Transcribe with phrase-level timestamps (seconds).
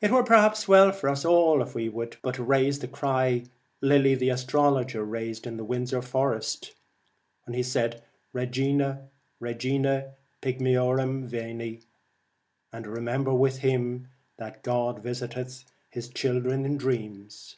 [0.00, 3.44] It were perhaps well for us all if we would but raise the cry
[3.82, 6.74] Lilly the astrologer raised in Windsor Forest,'
[8.32, 9.06] Regina,
[9.38, 11.82] Regina Pigme orum, Veni,'
[12.72, 17.56] and remember with him, that God visiteth His children in dreams.